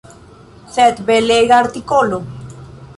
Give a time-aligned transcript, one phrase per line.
[0.77, 2.23] Sed belega artikolo!